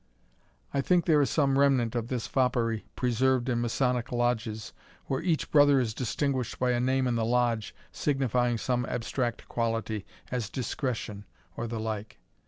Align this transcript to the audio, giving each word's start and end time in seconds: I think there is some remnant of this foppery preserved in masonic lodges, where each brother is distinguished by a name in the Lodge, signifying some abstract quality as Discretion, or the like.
I 0.73 0.81
think 0.81 1.05
there 1.05 1.21
is 1.21 1.29
some 1.29 1.59
remnant 1.59 1.93
of 1.93 2.07
this 2.07 2.25
foppery 2.27 2.85
preserved 2.95 3.47
in 3.49 3.61
masonic 3.61 4.11
lodges, 4.11 4.73
where 5.05 5.21
each 5.21 5.51
brother 5.51 5.79
is 5.79 5.93
distinguished 5.93 6.57
by 6.57 6.71
a 6.71 6.79
name 6.79 7.05
in 7.05 7.13
the 7.13 7.23
Lodge, 7.23 7.75
signifying 7.91 8.57
some 8.57 8.83
abstract 8.87 9.47
quality 9.47 10.03
as 10.31 10.49
Discretion, 10.49 11.25
or 11.55 11.67
the 11.67 11.79
like. 11.79 12.17